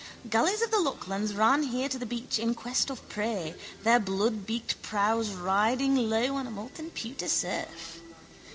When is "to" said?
1.87-2.03